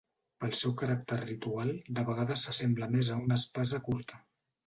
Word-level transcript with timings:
Pel 0.43 0.53
seu 0.59 0.71
caràcter 0.81 1.17
ritual 1.23 1.73
de 1.99 2.05
vegades 2.09 2.47
s'assembla 2.47 2.89
més 2.97 3.11
a 3.17 3.21
una 3.27 3.37
espasa 3.43 3.81
curta. 3.91 4.23